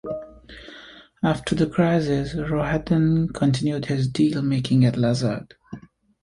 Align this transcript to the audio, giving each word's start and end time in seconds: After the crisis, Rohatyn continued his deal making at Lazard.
After 1.21 1.53
the 1.53 1.67
crisis, 1.69 2.33
Rohatyn 2.33 3.35
continued 3.35 3.85
his 3.85 4.07
deal 4.07 4.41
making 4.41 4.83
at 4.83 4.97
Lazard. 4.97 5.53